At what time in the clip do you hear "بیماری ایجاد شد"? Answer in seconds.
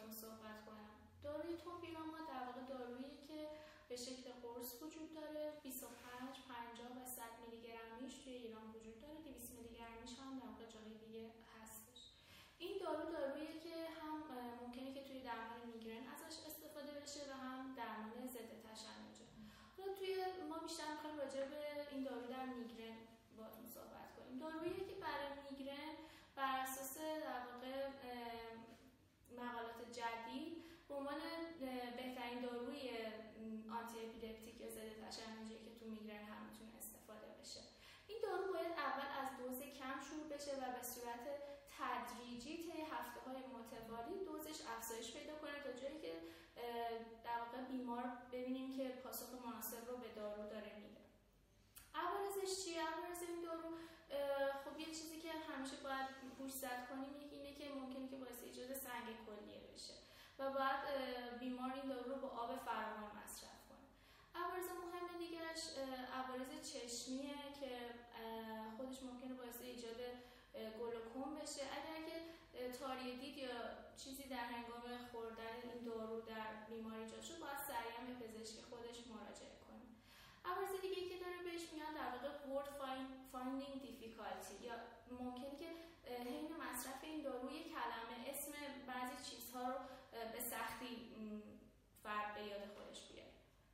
76.68-77.38